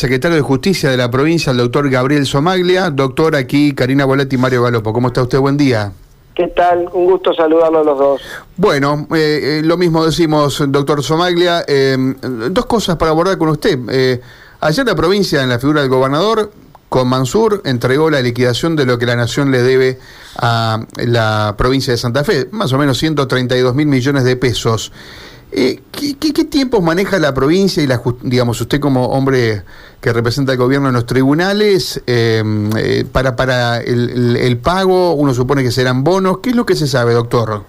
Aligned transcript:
Secretario 0.00 0.36
de 0.36 0.42
Justicia 0.42 0.90
de 0.90 0.96
la 0.96 1.10
provincia, 1.10 1.50
el 1.50 1.56
doctor 1.56 1.90
Gabriel 1.90 2.24
Somaglia. 2.24 2.88
Doctor, 2.90 3.34
aquí 3.34 3.74
Karina 3.74 4.04
Boletti 4.04 4.36
y 4.36 4.38
Mario 4.38 4.62
Galopo. 4.62 4.92
¿Cómo 4.92 5.08
está 5.08 5.22
usted? 5.22 5.40
Buen 5.40 5.56
día. 5.56 5.90
¿Qué 6.36 6.46
tal? 6.46 6.88
Un 6.92 7.06
gusto 7.06 7.34
saludarlo 7.34 7.80
a 7.80 7.82
los 7.82 7.98
dos. 7.98 8.20
Bueno, 8.56 9.08
eh, 9.12 9.58
eh, 9.58 9.62
lo 9.64 9.76
mismo 9.76 10.06
decimos, 10.06 10.62
doctor 10.68 11.02
Somaglia. 11.02 11.64
Eh, 11.66 11.96
dos 12.48 12.66
cosas 12.66 12.94
para 12.94 13.10
abordar 13.10 13.38
con 13.38 13.48
usted. 13.48 14.20
ayer 14.60 14.86
la 14.86 14.94
provincia, 14.94 15.42
en 15.42 15.48
la 15.48 15.58
figura 15.58 15.80
del 15.80 15.90
gobernador, 15.90 16.52
con 16.88 17.08
Mansur, 17.08 17.62
entregó 17.64 18.10
la 18.10 18.20
liquidación 18.20 18.76
de 18.76 18.86
lo 18.86 18.98
que 18.98 19.06
la 19.06 19.16
nación 19.16 19.50
le 19.50 19.62
debe 19.62 19.98
a 20.36 20.84
la 20.96 21.54
provincia 21.58 21.92
de 21.92 21.98
Santa 21.98 22.24
Fe, 22.24 22.48
más 22.50 22.72
o 22.72 22.78
menos 22.78 22.98
132 22.98 23.74
mil 23.74 23.86
millones 23.86 24.24
de 24.24 24.36
pesos. 24.36 24.92
Eh, 25.50 25.80
¿qué, 25.92 26.44
tiempos 26.44 26.82
maneja 26.82 27.18
la 27.18 27.32
provincia 27.32 27.82
y 27.82 27.86
la 27.86 28.02
digamos 28.20 28.60
usted 28.60 28.80
como 28.80 29.06
hombre 29.06 29.62
que 29.98 30.12
representa 30.12 30.52
el 30.52 30.58
gobierno 30.58 30.88
en 30.88 30.94
los 30.94 31.06
tribunales 31.06 32.02
em, 32.06 32.70
eh, 32.76 33.04
para 33.10 33.34
para 33.34 33.80
el, 33.80 34.58
pago? 34.62 35.14
Uno 35.14 35.32
supone 35.32 35.62
que 35.62 35.70
serán 35.70 36.04
bonos. 36.04 36.38
¿Qué 36.40 36.50
es 36.50 36.56
lo 36.56 36.66
que 36.66 36.74
se 36.74 36.86
sabe, 36.86 37.14
doctor? 37.14 37.62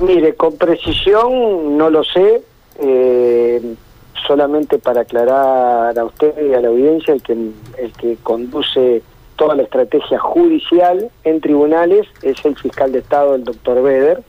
Mire, 0.00 0.34
con 0.34 0.56
precisión 0.56 1.78
no 1.78 1.88
lo 1.88 2.04
sé. 2.04 2.42
Solamente 4.30 4.78
para 4.78 5.00
aclarar 5.00 5.98
a 5.98 6.04
usted 6.04 6.32
y 6.40 6.54
a 6.54 6.60
la 6.60 6.68
audiencia, 6.68 7.14
el 7.14 7.20
que 7.20 7.32
el 7.32 7.92
que 7.98 8.16
conduce 8.22 9.02
toda 9.34 9.56
la 9.56 9.64
estrategia 9.64 10.20
judicial 10.20 11.10
en 11.24 11.40
tribunales 11.40 12.06
es 12.22 12.36
el 12.44 12.56
fiscal 12.56 12.92
de 12.92 13.00
Estado, 13.00 13.34
el 13.34 13.42
doctor 13.42 13.82
Beder. 13.82 14.22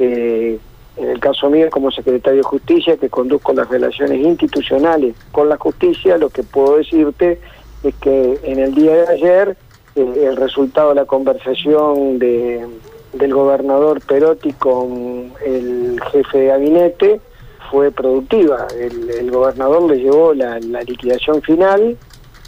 Eh, 0.00 0.58
en 0.98 1.08
el 1.08 1.18
caso 1.18 1.48
mío 1.48 1.70
como 1.70 1.90
secretario 1.90 2.40
de 2.40 2.42
Justicia, 2.42 2.98
que 2.98 3.08
conduzco 3.08 3.54
las 3.54 3.70
relaciones 3.70 4.20
institucionales 4.20 5.16
con 5.32 5.48
la 5.48 5.56
justicia, 5.56 6.18
lo 6.18 6.28
que 6.28 6.42
puedo 6.42 6.76
decirte 6.76 7.40
es 7.82 7.94
que 7.94 8.38
en 8.42 8.58
el 8.58 8.74
día 8.74 8.96
de 8.96 9.08
ayer 9.08 9.56
eh, 9.96 10.24
el 10.26 10.36
resultado 10.36 10.90
de 10.90 10.96
la 10.96 11.06
conversación 11.06 12.18
de, 12.18 12.66
del 13.14 13.32
gobernador 13.32 14.02
Perotti 14.02 14.52
con 14.52 15.32
el 15.42 15.98
jefe 16.12 16.38
de 16.38 16.46
gabinete 16.48 17.20
fue 17.70 17.90
productiva. 17.90 18.66
El, 18.78 19.30
gobernador 19.30 19.82
le 19.90 19.98
llevó 19.98 20.32
la 20.34 20.58
liquidación 20.58 21.42
final 21.42 21.96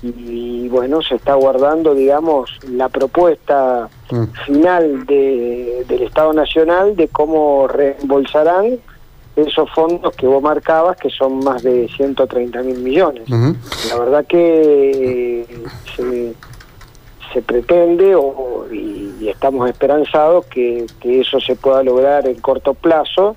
y 0.03 0.69
bueno, 0.69 1.03
se 1.03 1.17
está 1.17 1.35
guardando, 1.35 1.95
digamos, 1.95 2.51
la 2.69 2.89
propuesta 2.89 3.89
mm. 4.11 4.25
final 4.47 5.07
de, 5.07 5.85
del 5.87 6.03
Estado 6.03 6.33
Nacional 6.33 6.97
de 6.97 7.09
cómo 7.09 7.69
reembolsarán 7.69 8.79
esos 9.37 9.71
fondos 9.71 10.15
que 10.17 10.27
vos 10.27 10.43
marcabas, 10.43 10.97
que 10.97 11.11
son 11.11 11.45
más 11.45 11.63
de 11.63 11.89
130 11.89 12.63
mil 12.63 12.79
millones. 12.79 13.29
La 13.29 13.99
verdad 13.99 14.27
que 14.27 15.43
eh, 15.99 16.35
se, 17.33 17.43
pretende 17.43 18.15
o, 18.15 18.67
y, 18.73 19.29
estamos 19.29 19.69
esperanzados 19.69 20.47
que, 20.47 20.87
eso 21.05 21.41
se 21.41 21.57
pueda 21.57 21.83
lograr 21.83 22.27
en 22.27 22.41
corto 22.41 22.75
plazo 22.75 23.37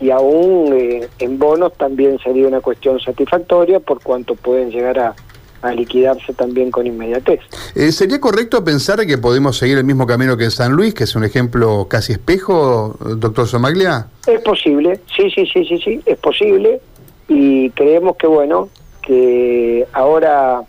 y 0.00 0.10
aún 0.10 0.72
eh, 0.72 1.08
en 1.18 1.38
bonos 1.38 1.72
también 1.74 2.18
sería 2.18 2.48
una 2.48 2.60
cuestión 2.60 2.98
satisfactoria 3.00 3.80
por 3.80 4.02
cuanto 4.02 4.34
pueden 4.34 4.70
llegar 4.70 4.98
a 4.98 5.14
a 5.62 5.72
liquidarse 5.72 6.32
también 6.34 6.70
con 6.70 6.86
inmediatez. 6.86 7.40
Eh, 7.74 7.92
¿Sería 7.92 8.20
correcto 8.20 8.62
pensar 8.64 9.06
que 9.06 9.16
podemos 9.16 9.56
seguir 9.56 9.78
el 9.78 9.84
mismo 9.84 10.06
camino 10.06 10.36
que 10.36 10.44
en 10.44 10.50
San 10.50 10.72
Luis, 10.72 10.92
que 10.92 11.04
es 11.04 11.14
un 11.14 11.24
ejemplo 11.24 11.86
casi 11.88 12.12
espejo, 12.12 12.96
doctor 13.16 13.46
Somaglia? 13.46 14.08
Es 14.26 14.40
posible, 14.40 15.00
sí, 15.16 15.30
sí, 15.30 15.46
sí, 15.46 15.64
sí, 15.64 15.78
sí, 15.78 16.00
es 16.04 16.18
posible 16.18 16.80
y 17.28 17.70
creemos 17.70 18.16
que 18.16 18.26
bueno, 18.26 18.68
que 19.02 19.86
ahora, 19.92 20.62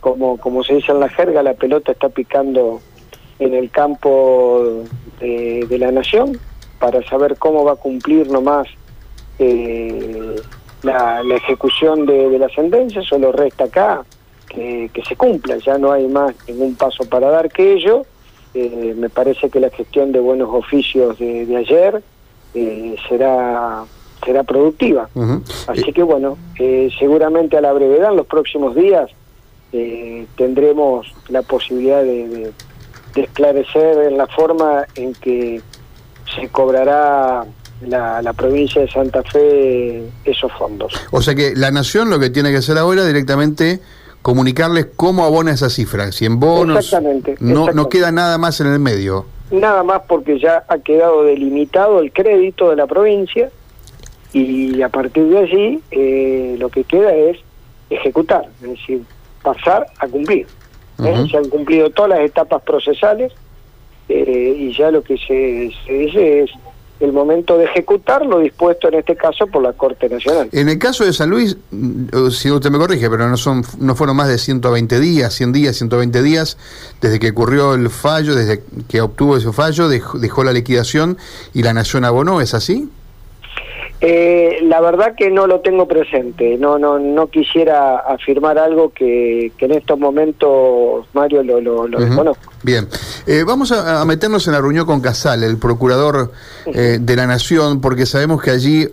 como, 0.00 0.36
como 0.38 0.62
se 0.62 0.74
dice 0.74 0.92
en 0.92 1.00
la 1.00 1.08
jerga, 1.08 1.42
la 1.42 1.54
pelota 1.54 1.92
está 1.92 2.08
picando 2.10 2.80
en 3.38 3.54
el 3.54 3.70
campo 3.70 4.84
de, 5.20 5.66
la 5.78 5.90
nación 5.90 6.38
para 6.78 7.02
saber 7.08 7.36
cómo 7.38 7.64
va 7.64 7.72
a 7.72 7.76
cumplir 7.76 8.30
nomás 8.30 8.68
eh, 9.38 10.36
la, 10.82 11.22
ejecución 11.36 12.06
de, 12.06 12.30
de 12.30 12.38
la 12.38 12.48
sentencia, 12.48 13.02
solo 13.02 13.32
resta 13.32 13.64
acá 13.64 14.04
que, 14.48 15.02
se 15.06 15.16
cumpla, 15.16 15.56
ya 15.58 15.78
no 15.78 15.92
hay 15.92 16.06
más 16.08 16.34
ningún 16.48 16.74
paso 16.74 17.04
para 17.08 17.30
dar 17.30 17.50
que 17.50 17.74
ello. 17.74 18.04
Eh, 18.54 18.94
me 18.96 19.08
parece 19.10 19.50
que 19.50 19.60
la 19.60 19.70
gestión 19.70 20.10
de 20.10 20.20
buenos 20.20 20.48
oficios 20.52 21.18
de, 21.18 21.56
ayer 21.56 22.02
eh, 22.54 22.96
será 23.08 23.84
será 24.24 24.42
productiva. 24.42 25.08
Así 25.68 25.92
que 25.92 26.02
bueno, 26.02 26.36
eh, 26.58 26.90
seguramente 26.98 27.56
a 27.56 27.60
la 27.60 27.72
brevedad, 27.72 28.10
en 28.10 28.16
los 28.16 28.26
próximos 28.26 28.74
días, 28.74 29.10
tendremos 30.36 31.14
la 31.28 31.42
posibilidad 31.42 32.02
de, 32.02 32.52
esclarecer 33.14 34.12
la 34.12 34.26
forma 34.28 34.86
en 34.94 35.12
que 35.14 35.60
se 36.40 36.48
cobrará 36.48 37.44
la, 37.86 38.22
la, 38.22 38.32
provincia 38.32 38.82
de 38.82 38.90
Santa 38.90 39.22
Fe 39.22 40.02
esos 40.24 40.52
fondos. 40.52 40.92
O 41.10 41.22
sea 41.22 41.34
que 41.34 41.54
la 41.54 41.70
nación 41.70 42.10
lo 42.10 42.18
que 42.18 42.30
tiene 42.30 42.50
que 42.50 42.58
hacer 42.58 42.78
ahora 42.78 43.04
directamente 43.04 43.80
comunicarles 44.22 44.88
cómo 44.96 45.24
abona 45.24 45.52
esa 45.52 45.70
cifra, 45.70 46.12
si 46.12 46.26
en 46.26 46.40
bonos 46.40 46.78
exactamente, 46.78 47.36
no, 47.40 47.72
no 47.72 47.88
queda 47.88 48.12
nada 48.12 48.36
más 48.38 48.60
en 48.60 48.66
el 48.68 48.78
medio. 48.78 49.26
Nada 49.50 49.82
más 49.82 50.02
porque 50.06 50.38
ya 50.38 50.64
ha 50.68 50.78
quedado 50.78 51.24
delimitado 51.24 52.00
el 52.00 52.12
crédito 52.12 52.70
de 52.70 52.76
la 52.76 52.86
provincia 52.86 53.50
y 54.32 54.82
a 54.82 54.88
partir 54.90 55.24
de 55.28 55.38
allí 55.38 55.80
eh, 55.90 56.56
lo 56.58 56.68
que 56.68 56.84
queda 56.84 57.14
es 57.14 57.38
ejecutar, 57.88 58.44
es 58.62 58.68
decir, 58.68 59.02
pasar 59.42 59.86
a 59.98 60.06
cumplir. 60.06 60.46
¿eh? 61.02 61.26
Se 61.30 61.36
han 61.38 61.48
cumplido 61.48 61.88
todas 61.90 62.10
las 62.10 62.20
etapas 62.20 62.60
procesales 62.62 63.32
eh, 64.08 64.56
y 64.58 64.76
ya 64.76 64.90
lo 64.90 65.02
que 65.02 65.16
se, 65.16 65.70
se 65.86 65.92
dice 65.92 66.42
es 66.42 66.50
el 67.00 67.12
momento 67.12 67.56
de 67.56 67.64
ejecutar 67.64 68.26
lo 68.26 68.40
dispuesto 68.40 68.88
en 68.88 68.94
este 68.94 69.14
caso 69.16 69.46
por 69.46 69.62
la 69.62 69.72
Corte 69.72 70.08
Nacional. 70.08 70.48
En 70.52 70.68
el 70.68 70.78
caso 70.78 71.04
de 71.04 71.12
San 71.12 71.30
Luis, 71.30 71.56
mm, 71.70 72.30
si 72.30 72.50
usted 72.50 72.70
me 72.70 72.78
corrige, 72.78 73.08
pero 73.08 73.28
no 73.28 73.36
son 73.36 73.62
no 73.78 73.94
fueron 73.94 74.16
más 74.16 74.28
de 74.28 74.38
120 74.38 74.98
días, 74.98 75.32
100 75.34 75.52
días, 75.52 75.76
120 75.76 76.22
días 76.22 76.58
desde 77.00 77.20
que 77.20 77.30
ocurrió 77.30 77.74
el 77.74 77.88
fallo, 77.90 78.34
desde 78.34 78.62
que 78.88 79.00
obtuvo 79.00 79.36
ese 79.36 79.52
fallo, 79.52 79.88
dejó, 79.88 80.18
dejó 80.18 80.42
la 80.42 80.52
liquidación 80.52 81.18
y 81.54 81.62
la 81.62 81.72
nación 81.72 82.04
abonó, 82.04 82.40
¿es 82.40 82.54
así? 82.54 82.88
Eh, 84.00 84.60
la 84.62 84.80
verdad 84.80 85.16
que 85.16 85.28
no 85.28 85.48
lo 85.48 85.58
tengo 85.58 85.88
presente, 85.88 86.56
no 86.56 86.78
no 86.78 87.00
no 87.00 87.26
quisiera 87.26 87.98
afirmar 87.98 88.56
algo 88.56 88.92
que, 88.92 89.50
en 89.58 89.70
estos 89.72 89.98
momentos, 89.98 91.06
Mario, 91.14 91.42
lo, 91.42 91.60
lo, 91.60 91.98
desconozco. 91.98 92.52
Bien, 92.62 92.86
eh, 93.26 93.42
vamos 93.44 93.72
a, 93.72 94.04
meternos 94.04 94.46
en 94.46 94.52
la 94.52 94.60
reunión 94.60 94.86
con 94.86 95.00
Casal, 95.00 95.42
el 95.42 95.58
procurador 95.58 96.30
eh, 96.66 96.98
de 97.00 97.16
la 97.16 97.26
Nación, 97.26 97.80
porque 97.80 98.06
sabemos 98.06 98.40
que 98.40 98.52
allí 98.52 98.86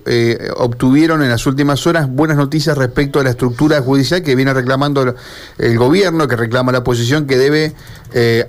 obtuvieron 0.57 1.21
en 1.21 1.29
las 1.29 1.45
últimas 1.45 1.85
horas 1.85 2.09
buenas 2.09 2.37
noticias 2.37 2.75
respecto 2.75 3.19
a 3.19 3.23
la 3.23 3.29
estructura 3.29 3.81
judicial 3.81 4.23
que 4.23 4.35
viene 4.35 4.55
reclamando 4.55 5.13
el 5.59 5.77
gobierno, 5.77 6.27
que 6.27 6.35
reclama 6.35 6.71
la 6.71 6.79
oposición, 6.79 7.27
que 7.27 7.37
debe 7.37 7.73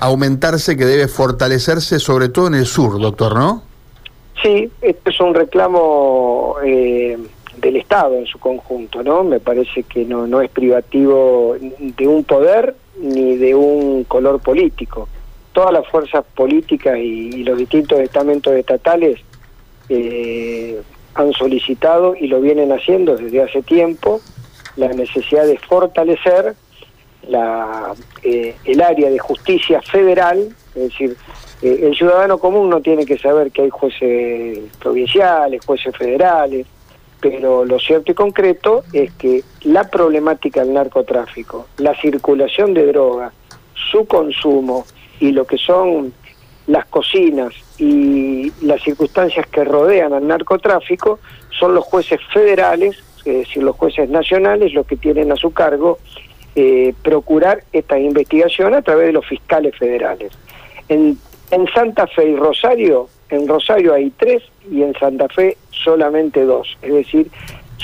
aumentarse, 0.01 0.75
que 0.75 0.87
debe 0.87 1.07
fortalecerse, 1.07 1.99
sobre 1.99 2.31
todo 2.31 2.47
en 2.47 2.55
el 2.55 2.65
sur, 2.65 2.99
doctor, 2.99 3.35
¿no? 3.35 3.66
Sí, 4.43 4.71
esto 4.83 5.11
es 5.11 5.21
un 5.21 5.35
reclamo 5.35 6.57
eh, 6.65 7.17
del 7.57 7.77
Estado 7.77 8.17
en 8.17 8.27
su 8.27 8.39
conjunto, 8.39 9.03
¿no? 9.03 9.25
Me 9.25 9.41
parece 9.41 9.83
que 9.83 10.05
no, 10.05 10.27
no 10.27 10.41
es 10.41 10.51
privativo 10.51 11.57
de 11.59 12.07
un 12.07 12.25
poder 12.25 12.75
ni 13.01 13.37
de 13.37 13.55
un 13.55 14.05
color 14.05 14.41
político. 14.41 15.09
Todas 15.53 15.73
las 15.73 15.87
fuerzas 15.89 16.25
políticas 16.35 16.99
y, 16.99 17.45
los 17.45 17.57
distintos 17.57 17.99
estamentos 18.01 18.53
estatales 18.55 19.21
eh, 19.89 20.81
han 21.15 21.33
solicitado 21.33 22.15
y 22.15 22.27
lo 22.27 22.41
vienen 22.41 22.73
haciendo 22.73 23.17
desde 23.17 23.43
hace 23.43 23.63
tiempo 23.63 24.21
la 24.77 24.89
necesidad 24.89 25.47
de 25.47 25.59
fortalecer 25.59 26.55
la, 27.29 27.95
eh, 28.23 28.55
el 28.65 28.83
área 28.83 29.09
de 29.09 29.19
justicia 29.19 29.81
federal, 29.81 30.55
es 30.75 30.83
decir, 30.83 31.17
eh, 31.63 31.81
el 31.83 31.97
ciudadano 31.97 32.39
común 32.39 32.69
no 32.69 32.81
tiene 32.81 33.07
que 33.07 33.19
saber 33.19 33.51
que 33.51 33.63
hay 33.63 33.71
jueces 33.71 34.59
provinciales, 34.79 35.65
jueces 35.65 35.97
federales, 35.97 36.67
pero 37.21 37.65
lo 37.65 37.79
cierto 37.79 38.13
y 38.13 38.15
concreto 38.15 38.85
es 38.93 39.13
que 39.13 39.43
la 39.63 39.91
problemática 39.91 40.61
del 40.61 40.75
narcotráfico, 40.75 41.67
la 41.79 41.95
circulación 42.01 42.75
de 42.75 42.87
drogas, 42.87 43.33
su 43.91 44.07
consumo 44.07 44.85
y 45.19 45.33
lo 45.33 45.47
que 45.47 45.59
son 45.59 46.13
las 46.67 46.85
cocinas 46.87 47.55
y 47.79 48.53
las 48.63 48.83
circunstancias 48.83 49.47
que 49.47 49.65
rodean 49.65 50.13
al 50.13 50.27
narcotráfico 50.27 51.21
son 51.59 51.75
los 51.75 51.85
jueces 51.85 52.21
federales, 52.33 52.97
es 53.25 53.39
decir, 53.39 53.63
los 53.63 53.77
jueces 53.77 54.09
nacionales, 54.09 54.73
los 54.73 54.87
que 54.87 54.97
tienen 54.97 55.33
a 55.33 55.37
su 55.37 55.53
cargo 55.53 55.99
eh, 56.55 56.95
procurar 57.03 57.65
esta 57.73 57.99
investigación 57.99 58.75
a 58.75 58.83
través 58.83 59.07
de 59.07 59.13
los 59.13 59.27
fiscales 59.27 59.77
federales. 59.77 60.33
En 60.89 61.19
en 61.51 61.67
Santa 61.69 62.07
Fe 62.07 62.31
y 62.31 62.37
Rosario, 62.37 63.09
en 63.31 63.47
Rosario 63.49 63.95
hay 63.95 64.11
tres 64.11 64.43
y 64.71 64.83
en 64.83 64.95
Santa 64.95 65.29
Fe 65.29 65.57
solamente 65.71 66.45
dos, 66.45 66.77
es 66.83 66.93
decir, 66.93 67.29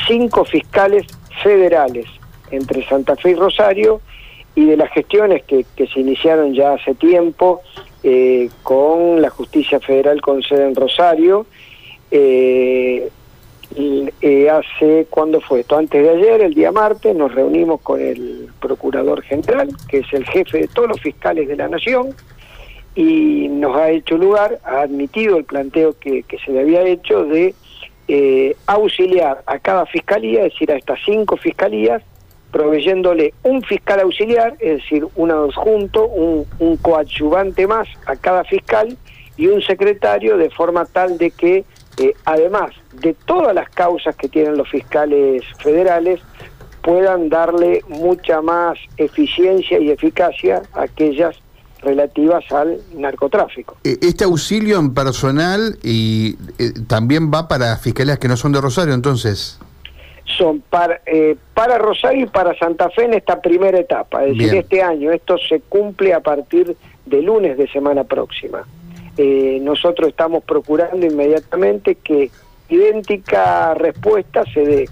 cinco 0.07 0.45
fiscales 0.45 1.07
federales 1.43 2.07
entre 2.51 2.87
Santa 2.87 3.17
Fe 3.17 3.31
y 3.31 3.35
Rosario 3.35 4.01
y 4.55 4.67
de 4.67 4.77
las 4.77 4.91
gestiones 4.93 5.43
que, 5.45 5.65
se 5.77 6.01
iniciaron 6.01 6.55
ya 6.55 6.75
hace 6.75 6.95
tiempo 6.95 7.63
eh, 8.03 8.51
con 8.63 9.23
la 9.23 9.31
justicia 9.31 9.81
federal 9.81 10.21
con 10.21 10.43
sede 10.43 10.67
en 10.67 10.75
Rosario. 10.75 11.47
Eh, 12.11 13.09
eh, 13.75 14.51
hace, 14.51 15.07
¿cuándo 15.09 15.41
fue 15.41 15.61
esto? 15.61 15.79
Antes 15.79 16.03
de 16.03 16.11
ayer, 16.11 16.43
el 16.43 16.53
día 16.53 16.71
martes, 16.73 17.17
nos 17.17 17.35
reunimos 17.35 17.81
con 17.81 18.01
el 18.01 18.49
Procurador 18.61 19.23
General, 19.23 19.69
que 19.89 19.99
es 19.99 20.13
el 20.13 20.27
jefe 20.27 20.59
de 20.59 20.69
todos 20.69 20.91
los 20.91 21.01
fiscales 21.01 21.49
de 21.49 21.57
la 21.57 21.69
Nación, 21.69 22.15
y 22.95 23.49
nos 23.49 23.77
ha 23.77 23.91
hecho 23.91 24.17
lugar, 24.17 24.59
ha 24.65 24.83
admitido 24.83 25.37
el 25.37 25.45
planteo 25.45 25.95
que, 25.99 26.25
se 26.45 26.53
le 26.53 26.61
había 26.61 26.83
hecho 26.83 27.25
de 27.25 27.55
eh, 28.09 28.57
auxiliar 28.67 29.43
a 29.47 29.59
cada 29.59 29.87
fiscalía, 29.87 30.45
es 30.45 30.53
decir, 30.53 30.71
a 30.73 30.77
estas 30.77 30.99
cinco 31.05 31.37
fiscalías, 31.37 32.03
proveyéndole 32.51 33.33
un 33.45 33.63
fiscal 33.63 34.01
auxiliar, 34.01 34.55
es 34.61 34.83
decir, 34.83 35.07
un 35.17 35.31
adjunto, 35.31 36.07
un, 36.07 36.47
un 36.59 36.77
coadyuvante 36.77 37.67
más 37.67 37.89
a 38.07 38.15
cada 38.17 38.45
fiscal 38.45 38.97
y 39.39 39.47
un 39.47 39.63
secretario, 39.63 40.37
de 40.37 40.51
forma 40.51 40.85
tal 40.85 41.17
de 41.17 41.31
que, 41.31 41.65
eh, 41.99 42.15
además 42.25 42.73
de 42.93 43.15
todas 43.15 43.55
las 43.55 43.71
causas 43.71 44.15
que 44.17 44.29
tienen 44.29 44.59
los 44.59 44.69
fiscales 44.69 45.43
federales, 45.63 46.21
puedan 46.83 47.29
darle 47.29 47.83
mucha 47.89 48.43
más 48.43 48.79
eficiencia 48.97 49.79
y 49.79 49.91
eficacia 49.91 50.63
a 50.75 50.83
aquellas 50.83 51.41
relativas 51.83 52.45
al 52.53 52.79
narcotráfico. 52.95 53.77
E, 53.85 53.99
este 54.01 54.25
auxilio 54.25 54.79
en 54.79 54.95
personal 54.95 55.79
y 55.83 56.37
eh, 56.59 56.73
también 56.87 57.31
va 57.33 57.49
para 57.49 57.77
fiscalías 57.77 58.19
que 58.19 58.29
no 58.29 58.37
son 58.37 58.53
de 58.53 58.61
Rosario, 58.61 58.95
entonces. 58.95 59.59
Son 60.25 60.61
para, 60.61 61.01
eh, 61.07 61.37
para 61.55 61.79
Rosario 61.79 62.25
y 62.25 62.29
para 62.29 62.57
Santa 62.57 62.89
Fe 62.91 63.05
en 63.05 63.15
esta 63.15 63.41
primera 63.41 63.79
etapa, 63.79 64.25
es 64.25 64.37
decir, 64.39 64.55
este 64.55 64.83
año. 64.83 65.11
Esto 65.13 65.37
se 65.37 65.61
cumple 65.61 66.15
a 66.15 66.21
partir 66.21 66.77
de 67.05 67.23
lunes 67.23 67.59
de 67.59 67.69
semana 67.69 68.05
próxima. 68.05 68.65
Eh, 69.17 69.59
nosotros 69.61 70.09
estamos 70.09 70.43
procurando 70.45 71.05
inmediatamente 71.05 71.97
que 71.97 72.31
idéntica 72.69 73.75
respuesta 73.75 74.45
se 74.55 74.61
dé 74.61 74.89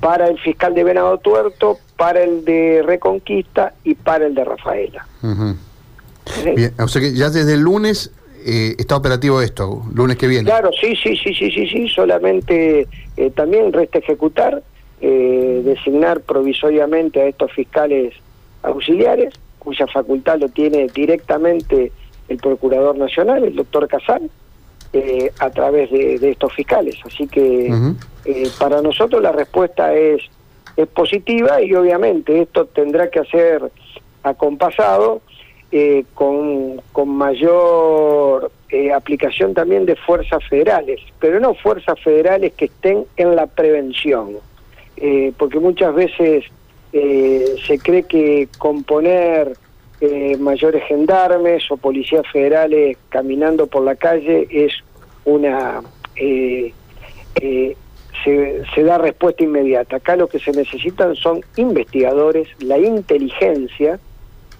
para 0.00 0.26
el 0.26 0.38
fiscal 0.40 0.74
de 0.74 0.82
Venado 0.82 1.18
Tuerto, 1.18 1.78
para 1.96 2.24
el 2.24 2.44
de 2.44 2.82
Reconquista 2.84 3.74
y 3.84 3.94
para 3.94 4.26
el 4.26 4.34
de 4.34 4.44
Rafaela. 4.44 5.06
Bien, 6.56 6.72
o 6.78 6.88
sea 6.88 7.02
que 7.02 7.14
ya 7.14 7.30
desde 7.30 7.54
el 7.54 7.60
lunes 7.60 8.10
eh, 8.44 8.74
está 8.78 8.96
operativo 8.96 9.40
esto, 9.40 9.82
lunes 9.94 10.16
que 10.16 10.26
viene. 10.26 10.44
Claro, 10.44 10.70
sí, 10.72 10.96
sí, 10.96 11.16
sí, 11.16 11.32
sí, 11.32 11.50
sí, 11.50 11.66
sí, 11.68 11.88
solamente 11.88 12.88
eh, 13.16 13.30
también 13.30 13.72
resta 13.72 13.98
ejecutar, 13.98 14.62
eh, 15.00 15.62
designar 15.64 16.20
provisoriamente 16.22 17.20
a 17.20 17.26
estos 17.26 17.52
fiscales 17.52 18.14
auxiliares, 18.62 19.32
cuya 19.60 19.86
facultad 19.86 20.40
lo 20.40 20.48
tiene 20.48 20.88
directamente 20.92 21.92
el 22.28 22.36
Procurador 22.38 22.96
Nacional, 22.98 23.44
el 23.44 23.54
doctor 23.54 23.86
Casal, 23.86 24.28
a 25.38 25.50
través 25.50 25.90
de, 25.90 26.30
estos 26.30 26.52
fiscales. 26.52 26.96
Así 27.06 27.26
que 27.26 27.72
para 28.58 28.82
nosotros 28.82 29.22
la 29.22 29.32
respuesta 29.32 29.94
es, 29.94 30.20
es 30.76 30.86
positiva 30.88 31.62
y 31.62 31.74
obviamente 31.74 32.42
esto 32.42 32.66
tendrá 32.66 33.08
que 33.08 33.24
ser 33.24 33.70
acompasado 34.22 35.22
eh, 35.74 36.04
con, 36.12 36.82
con, 36.92 37.08
mayor 37.08 38.52
eh, 38.68 38.92
aplicación 38.92 39.54
también 39.54 39.86
de 39.86 39.96
fuerzas 39.96 40.46
federales, 40.46 41.00
pero 41.18 41.40
no 41.40 41.54
fuerzas 41.54 41.98
federales 41.98 42.52
que 42.52 42.66
estén 42.66 43.06
en 43.16 43.34
la 43.34 43.46
prevención, 43.46 44.36
eh, 44.98 45.32
porque 45.38 45.58
muchas 45.58 45.94
veces 45.94 46.44
se 46.92 47.78
cree 47.82 48.02
que 48.02 48.48
componer 48.58 49.56
mayores 50.38 50.84
gendarmes 50.84 51.70
o 51.70 51.78
policías 51.78 52.26
federales 52.30 52.98
caminando 53.08 53.66
por 53.66 53.82
la 53.82 53.94
calle 53.94 54.46
es 54.50 54.74
una... 55.24 55.80
Se, 58.24 58.62
se, 58.74 58.82
da 58.84 58.98
respuesta 58.98 59.42
inmediata. 59.42 59.96
Acá 59.96 60.14
lo 60.14 60.28
que 60.28 60.38
se 60.38 60.52
necesitan 60.52 61.16
son 61.16 61.40
investigadores, 61.56 62.46
la 62.60 62.78
inteligencia, 62.78 63.98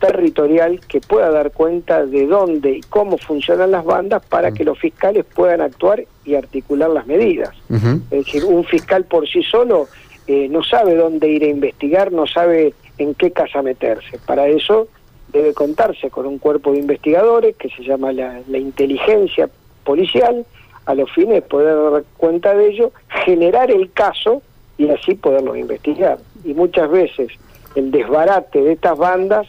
territorial 0.02 0.81
que 0.81 1.00
pueda 1.00 1.31
dar 1.31 1.52
cuenta 1.52 2.04
de 2.04 2.26
dónde 2.26 2.72
y 2.72 2.81
cómo 2.81 3.19
funcionan 3.19 3.70
las 3.70 3.84
bandas 3.84 4.20
para 4.26 4.50
que 4.50 4.64
los 4.64 4.76
fiscales 4.76 5.25
puedan 5.25 5.60
actuar 5.60 6.04
y 6.25 6.34
articular 6.34 6.90
las 6.90 7.06
medidas. 7.06 7.54
Es 7.70 8.10
decir, 8.10 8.44
un 8.44 8.64
fiscal 8.64 9.04
por 9.04 9.28
sí 9.28 9.44
solo 9.44 9.87
eh, 10.26 10.49
no 10.49 10.64
sabe 10.64 10.96
dónde 10.96 11.28
ir 11.28 11.44
a 11.44 11.46
investigar, 11.46 12.10
no 12.10 12.26
sabe 12.26 12.75
en 12.99 13.14
qué 13.14 13.31
casa 13.31 13.62
meterse. 13.62 14.19
Para 14.26 14.49
eso 14.49 14.88
debe 15.32 15.54
contarse 15.54 16.10
con 16.10 16.26
un 16.26 16.38
cuerpo 16.38 16.72
de 16.72 16.81
investigadores 16.81 17.54
que 17.54 17.69
se 17.70 17.84
llama 17.84 18.12
la, 18.12 18.40
la 18.49 18.58
inteligencia 18.58 19.49
policial, 19.84 20.44
a 20.84 20.94
los 20.96 21.08
fines 21.12 21.34
de 21.34 21.43
poder 21.43 21.93
dar 21.93 22.04
cuenta 22.16 22.54
de 22.54 22.70
ello, 22.70 22.90
generar 23.25 23.70
el 23.70 23.93
caso 23.93 24.43
y 24.78 24.88
así 24.88 25.14
poderlo 25.14 25.54
investigar. 25.54 26.19
Y 26.44 26.54
muchas 26.54 26.90
veces 26.90 27.28
el 27.76 27.93
desbarate 27.93 28.60
de 28.60 28.72
estas 28.72 28.99
bandas 28.99 29.46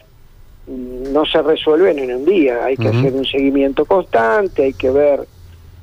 no 0.66 1.26
se 1.26 1.42
resuelven 1.42 1.98
en 1.98 2.14
un 2.14 2.24
día, 2.24 2.64
hay 2.64 2.76
que 2.76 2.88
hacer 2.88 3.12
un 3.12 3.26
seguimiento 3.26 3.84
constante, 3.84 4.64
hay 4.64 4.72
que 4.72 4.90
ver 4.90 5.26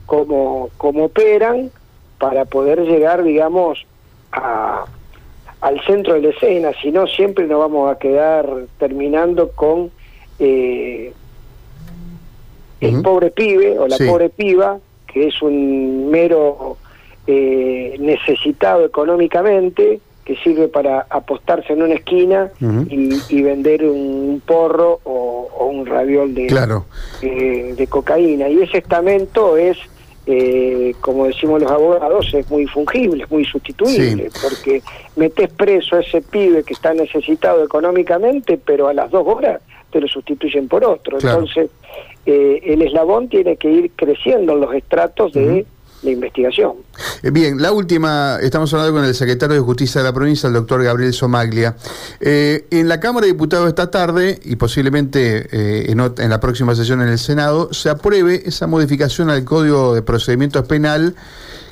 cómo, 0.05 0.69
cómo 0.77 1.05
operan 1.05 1.69
para 2.17 2.45
poder 2.45 2.81
llegar, 2.81 3.23
digamos, 3.23 3.85
a, 4.31 4.85
al 5.61 5.85
centro 5.85 6.15
de 6.15 6.21
la 6.21 6.29
escena, 6.29 6.71
si 6.81 6.91
no 6.91 7.05
siempre 7.07 7.45
nos 7.47 7.59
vamos 7.59 7.91
a 7.91 7.99
quedar 7.99 8.47
terminando 8.79 9.51
con 9.51 9.91
eh, 10.39 11.13
el 12.79 13.01
pobre 13.03 13.29
pibe 13.29 13.77
o 13.77 13.87
la 13.87 13.97
pobre 13.97 14.29
piba, 14.29 14.79
que 15.05 15.27
es 15.27 15.41
un 15.41 16.09
mero 16.09 16.77
eh, 17.27 17.95
necesitado 17.99 18.85
económicamente, 18.85 19.99
que 20.25 20.35
sirve 20.37 20.67
para 20.67 21.07
apostarse 21.09 21.73
en 21.73 21.81
una 21.81 21.95
esquina 21.95 22.51
y, 22.59 23.41
vender 23.41 23.83
un 23.85 24.41
porro 24.45 24.99
o, 25.03 25.67
un 25.71 25.85
raviol 25.85 26.33
de, 26.33 26.47
eh, 27.21 27.73
de 27.75 27.87
cocaína. 27.87 28.47
Y 28.49 28.61
ese 28.61 28.79
estamento 28.79 29.57
es, 29.57 29.77
eh, 30.27 30.93
como 31.01 31.25
decimos 31.25 31.61
los 31.61 31.71
abogados, 31.71 32.31
es 32.33 32.49
muy 32.51 32.67
fungible, 32.67 33.23
es 33.23 33.31
muy 33.31 33.45
sustituible, 33.45 34.29
porque 34.41 34.81
metes 35.15 35.49
preso 35.51 35.95
a 35.95 36.01
ese 36.01 36.21
pibe 36.21 36.63
que 36.63 36.73
está 36.73 36.93
necesitado 36.93 37.63
económicamente, 37.63 38.59
pero 38.63 38.87
a 38.87 38.93
las 38.93 39.09
dos 39.09 39.25
horas 39.27 39.61
te 39.91 39.99
lo 39.99 40.07
sustituyen 40.07 40.67
por 40.67 40.83
otro. 40.85 41.17
Entonces, 41.19 41.69
eh, 42.25 42.61
el 42.63 42.81
eslabón 42.81 43.27
tiene 43.27 43.57
que 43.57 43.69
ir 43.69 43.91
creciendo 43.95 44.53
en 44.53 44.61
los 44.61 44.73
estratos 44.73 45.33
de 45.33 45.65
la 46.03 46.11
investigación. 46.11 46.73
Eh, 47.21 47.31
bien, 47.31 47.61
la 47.61 47.71
última, 47.71 48.37
estamos 48.41 48.73
hablando 48.73 48.93
con 48.93 49.05
el 49.05 49.13
secretario 49.13 49.55
de 49.55 49.61
Justicia 49.61 50.01
de 50.01 50.07
la 50.07 50.13
provincia, 50.13 50.47
el 50.47 50.53
doctor 50.53 50.83
Gabriel 50.83 51.13
Somaglia. 51.13 51.75
Eh, 52.19 52.65
en 52.71 52.87
la 52.87 52.99
Cámara 52.99 53.25
de 53.25 53.33
Diputados 53.33 53.67
esta 53.67 53.91
tarde, 53.91 54.39
y 54.43 54.55
posiblemente 54.55 55.47
eh, 55.51 55.91
en, 55.91 56.29
la 56.29 56.39
próxima 56.39 56.75
sesión 56.75 57.01
en 57.01 57.09
el 57.09 57.19
Senado, 57.19 57.73
se 57.73 57.89
apruebe 57.89 58.43
esa 58.45 58.67
modificación 58.67 59.29
al 59.29 59.43
Código 59.43 59.93
de 59.93 60.01
Procedimientos 60.01 60.65
Penal 60.67 61.15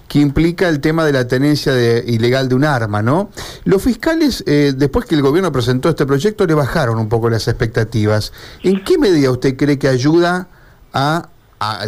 que 0.08 0.20
implica 0.20 0.68
el 0.70 0.80
tema 0.80 1.06
de 1.06 1.14
la 1.14 1.28
tenencia 1.28 1.72
ilegal 2.04 2.50
de 2.50 2.56
un 2.56 2.64
arma, 2.64 3.04
¿no? 3.04 3.30
Los 3.64 3.84
fiscales, 3.84 4.44
después 4.44 5.06
que 5.06 5.14
el 5.14 5.22
gobierno 5.22 5.52
presentó 5.52 5.88
este 5.88 6.08
proyecto, 6.08 6.48
le 6.48 6.56
bajaron 6.56 6.98
un 6.98 7.10
poco 7.10 7.30
las 7.30 7.48
expectativas. 7.48 8.34
¿En 8.64 8.84
qué 8.84 8.98
medida 8.98 9.30
usted 9.30 9.56
cree 9.56 9.78
que 9.78 9.88
ayuda 9.88 10.48
a 10.94 11.30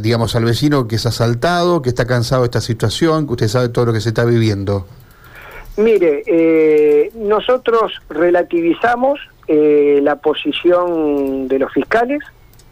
digamos, 0.02 0.36
al 0.36 0.46
vecino 0.46 0.88
que 0.88 0.96
es 0.96 1.06
asaltado, 1.06 1.82
que 1.82 1.90
está 1.90 2.06
cansado 2.06 2.42
de 2.42 2.48
esta 2.48 2.62
situación, 2.62 3.26
que 3.26 3.34
usted 3.34 3.48
sabe 3.48 3.70
todo 3.70 3.86
lo 3.86 3.94
que 3.94 4.02
se 4.02 4.10
está 4.10 4.26
viviendo? 4.26 4.86
Mire, 5.78 6.24
eh, 6.26 7.12
nosotros 7.16 7.94
relativizamos 8.10 9.20
eh, 9.48 10.00
la 10.04 10.18
posición 10.18 11.48
de 11.48 11.60
los 11.60 11.72
fiscales 11.72 12.20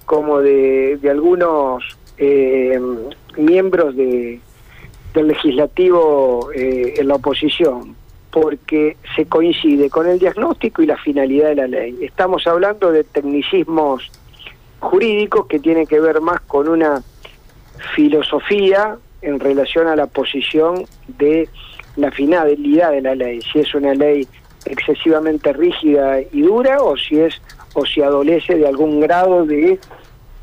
como 0.06 0.39
de, 0.39 1.00
algunos 1.10 1.84
eh, 2.18 2.79
miembros 3.38 3.96
de, 3.96 4.41
del 5.13 5.27
legislativo 5.27 6.50
en 6.53 7.08
la 7.08 7.15
oposición, 7.15 7.96
porque 8.32 8.98
se 9.15 9.25
coincide 9.25 9.89
con 9.89 10.08
el 10.08 10.20
diagnóstico 10.20 10.82
y 10.82 10.88
la 10.88 10.98
finalidad 10.98 11.50
de 11.50 11.56
la 11.56 11.68
ley. 11.68 11.98
Estamos 12.01 12.46
hablando 12.48 12.91
de 12.91 13.03
tecnicismos 13.03 14.12
jurídicos 14.79 15.48
que 15.48 15.59
tiene 15.59 15.86
que 15.86 16.00
ver 16.00 16.21
más 16.21 16.41
con 16.41 16.67
una 16.67 17.01
filosofía 17.95 18.98
en 19.21 19.39
relación 19.39 19.88
a 19.88 19.95
la 19.95 20.07
posición 20.07 20.86
de 21.07 21.50
la 21.95 22.12
finalidad 22.12 22.91
de 22.91 23.01
la 23.01 23.15
ley, 23.15 23.41
si 23.41 23.59
es 23.59 23.74
una 23.75 23.93
ley 23.93 24.27
excesivamente 24.65 25.53
rígida 25.53 26.21
y 26.21 26.41
dura 26.41 26.81
o 26.81 26.95
si 26.98 27.19
es 27.19 27.41
o 27.74 27.86
si 27.86 28.01
adolece 28.01 28.55
de 28.55 28.67
algún 28.67 29.00
grado 29.00 29.45
de 29.45 29.79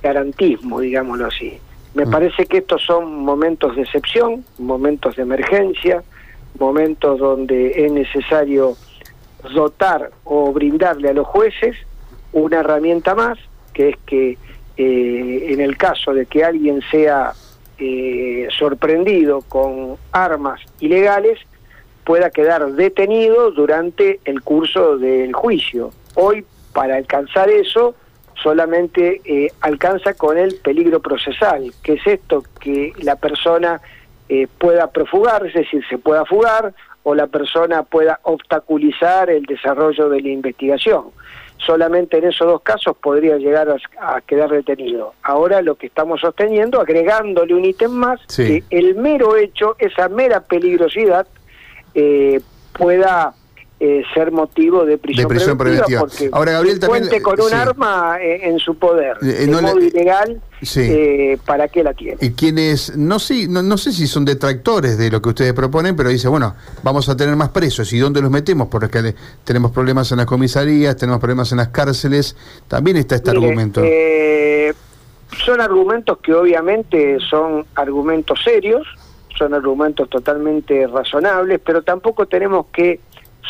garantismo, 0.02 0.80
digámoslo 0.80 1.26
así. 1.26 1.58
Me 1.94 2.04
mm. 2.04 2.10
parece 2.10 2.46
que 2.46 2.58
estos 2.58 2.82
son 2.82 3.24
momentos 3.24 3.74
de 3.74 3.82
excepción, 3.82 4.44
momentos 4.58 5.16
de 5.16 5.22
emergencia, 5.22 6.02
momentos 6.58 7.18
donde 7.18 7.84
es 7.84 7.92
necesario 7.92 8.76
dotar 9.54 10.10
o 10.24 10.52
brindarle 10.52 11.10
a 11.10 11.12
los 11.12 11.26
jueces 11.26 11.76
una 12.32 12.60
herramienta 12.60 13.14
más, 13.14 13.38
que 13.76 13.90
es 13.90 13.97
que 14.06 14.38
eh, 14.78 15.47
en 15.50 15.61
el 15.61 15.76
caso 15.76 16.14
de 16.14 16.25
que 16.25 16.42
alguien 16.42 16.80
sea 16.90 17.35
eh, 17.78 18.49
sorprendido 18.59 19.42
con 19.42 19.97
armas 20.12 20.61
ilegales, 20.80 21.38
pueda 22.04 22.30
quedar 22.30 22.73
detenido 22.73 23.50
durante 23.50 24.21
el 24.25 24.40
curso 24.40 24.97
del 24.97 25.35
juicio. 25.35 25.92
Hoy, 26.14 26.47
para 26.73 26.97
alcanzar 26.97 27.50
eso, 27.50 27.95
solamente 28.42 29.21
eh, 29.26 29.52
alcanza 29.61 30.14
con 30.14 30.38
el 30.38 30.56
peligro 30.56 31.00
procesal, 31.00 31.71
que 31.83 31.95
es 31.95 32.06
esto, 32.06 32.42
que 32.61 32.95
la 33.02 33.16
persona 33.16 33.83
eh, 34.30 34.47
pueda 34.59 34.90
profugar, 34.90 35.45
es 35.47 35.52
decir, 35.52 35.85
se 35.90 35.99
pueda 35.99 36.25
fugar, 36.25 36.73
o 37.02 37.14
la 37.14 37.26
persona 37.26 37.83
pueda 37.83 38.21
obstaculizar 38.23 39.28
el 39.28 39.45
desarrollo 39.45 40.09
de 40.09 40.23
la 40.23 40.28
investigación. 40.30 41.04
Solamente 41.58 42.18
en 42.18 42.25
esos 42.25 42.46
dos 42.46 42.62
casos 42.62 42.96
podría 42.96 43.36
llegar 43.36 43.68
a, 43.98 44.20
quedar 44.20 44.50
detenido. 44.50 45.14
Ahora 45.22 45.62
lo 45.62 45.76
que 45.76 45.86
estamos 45.86 46.20
sosteniendo, 46.20 46.80
agregándole 46.80 47.54
un 47.54 47.64
ítem 47.64 47.90
más, 47.90 48.20
que 48.34 48.62
el 48.70 48.94
mero 48.94 49.36
hecho, 49.36 49.75
esa 49.78 50.08
mera 50.08 50.40
peligrosidad, 50.40 51.26
eh, 51.94 52.40
pueda 52.72 53.34
eh, 53.78 54.04
ser 54.14 54.33
motivo 54.33 54.87
de 54.87 54.97
prisión, 54.97 55.28
preventiva, 55.59 56.00
porque 56.00 56.30
Ahora, 56.33 56.52
Gabriel, 56.52 56.80
cuente 56.80 57.21
con 57.21 57.38
un 57.38 57.52
arma 57.52 58.16
eh, 58.18 58.49
en 58.49 58.59
su 58.59 58.78
poder, 58.78 59.18
eh, 59.21 59.47
de 59.47 59.49
modo 59.49 59.78
ilegal, 59.78 60.40
¿para 61.45 61.68
qué 61.68 61.85
la 61.85 61.92
tiene? 61.92 62.16
Y 62.23 62.30
quienes, 62.30 62.97
no, 62.97 63.18
sí, 63.18 63.47
no, 63.50 63.76
sé 63.76 63.92
si 63.92 64.06
son 64.06 64.25
detractores 64.25 64.97
de 64.97 65.11
lo 65.11 65.21
que 65.21 65.28
ustedes 65.28 65.52
proponen, 65.52 65.95
pero 65.95 66.09
dice, 66.09 66.26
bueno, 66.26 66.54
vamos 66.83 67.06
a 67.11 67.18
tener 67.18 67.37
más 67.37 67.50
presos, 67.50 67.92
¿y 67.92 67.99
dónde 67.99 68.23
los 68.23 68.30
metemos? 68.30 68.68
Porque 68.68 69.14
tenemos 69.45 69.73
problemas 69.73 70.11
en 70.11 70.16
las 70.16 70.26
comisarías, 70.26 70.97
tenemos 70.97 71.21
problemas 71.21 71.52
en 71.52 71.59
las 71.59 71.68
cárceles, 71.68 72.35
también 72.68 72.97
está 72.97 73.16
este 73.16 73.28
argumento. 73.28 73.83
son 75.45 75.61
argumentos 75.61 76.16
que 76.23 76.33
obviamente 76.33 77.18
son 77.28 77.66
argumentos 77.75 78.40
serios, 78.42 78.87
son 79.37 79.52
argumentos 79.52 80.09
totalmente 80.09 80.87
razonables, 80.87 81.61
pero 81.62 81.83
tampoco 81.83 82.25
tenemos 82.25 82.68
que 82.73 83.00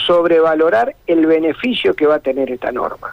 sobrevalorar 0.04 0.94
el 1.06 1.26
beneficio 1.26 1.94
que 1.94 2.06
va 2.06 2.16
a 2.16 2.20
tener 2.20 2.50
esta 2.50 2.72
norma. 2.72 3.12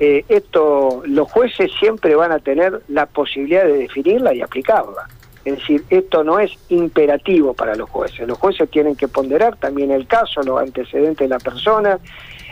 Eh, 0.00 0.24
esto, 0.28 1.02
los 1.06 1.30
jueces 1.30 1.70
siempre 1.78 2.14
van 2.16 2.32
a 2.32 2.38
tener 2.38 2.82
la 2.88 3.06
posibilidad 3.06 3.64
de 3.64 3.78
definirla 3.78 4.34
y 4.34 4.42
aplicarla. 4.42 5.08
Es 5.44 5.58
decir, 5.58 5.84
esto 5.90 6.24
no 6.24 6.40
es 6.40 6.52
imperativo 6.70 7.54
para 7.54 7.74
los 7.76 7.88
jueces. 7.90 8.26
Los 8.26 8.38
jueces 8.38 8.68
tienen 8.70 8.96
que 8.96 9.08
ponderar 9.08 9.56
también 9.56 9.90
el 9.90 10.06
caso, 10.06 10.42
los 10.42 10.60
antecedentes 10.60 11.18
de 11.18 11.28
la 11.28 11.38
persona. 11.38 11.98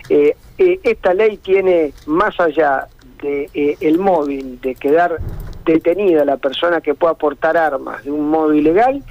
Eh, 0.08 0.36
eh, 0.58 0.80
esta 0.82 1.14
ley 1.14 1.38
tiene, 1.38 1.92
más 2.06 2.38
allá 2.38 2.86
de 3.22 3.76
el 3.80 3.98
móvil 3.98 4.60
de 4.60 4.74
quedar 4.74 5.18
detenida 5.64 6.24
la 6.24 6.36
persona 6.36 6.80
que 6.80 6.94
pueda 6.94 7.14
portar 7.14 7.56
armas 7.56 8.04
de 8.04 8.10
un 8.10 8.28
modo 8.28 8.52
ilegal, 8.52 9.02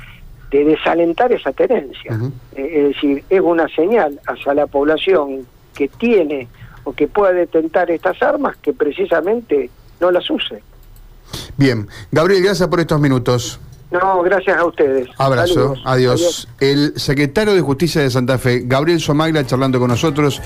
de 0.52 0.66
desalentar 0.66 1.32
esa 1.32 1.52
tenencia. 1.54 2.20
Eh, 2.56 2.72
es 2.74 2.96
decir, 2.96 3.24
es 3.30 3.42
una 3.42 3.68
señal 3.70 4.20
hacia 4.28 4.54
la 4.54 4.68
población 4.68 5.48
que 5.74 5.88
tiene 5.88 6.48
o 6.84 6.94
que 6.94 7.08
pueda 7.08 7.32
detentar 7.32 7.90
estas 7.90 8.22
armas 8.22 8.58
que 8.58 8.74
precisamente 8.74 9.70
no 10.00 10.12
las 10.12 10.30
use. 10.30 10.62
Bien, 11.56 11.88
Gabriel, 12.12 12.44
gracias 12.44 12.68
por 12.68 12.80
estos 12.82 13.00
minutos. 13.00 13.60
No, 13.92 14.22
gracias 14.24 14.58
a 14.58 14.66
ustedes. 14.66 15.10
Abrazo, 15.18 15.76
adiós. 15.84 16.48
El 16.60 16.94
secretario 16.98 17.54
de 17.54 17.62
Justicia 17.62 18.02
de 18.02 18.10
Santa 18.10 18.38
Fe, 18.38 18.62
Gabriel 18.64 19.02
Somagla, 19.02 19.46
charlando 19.46 19.80
con 19.80 19.90
nosotros. 19.90 20.42